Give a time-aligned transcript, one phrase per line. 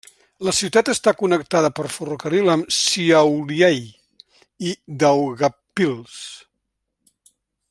[0.45, 3.79] La ciutat està connectada per ferrocarril amb Šiauliai
[4.71, 6.21] i Daugavpils.